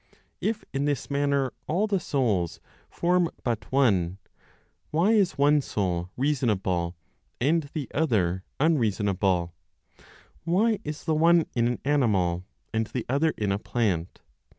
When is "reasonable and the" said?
6.17-7.87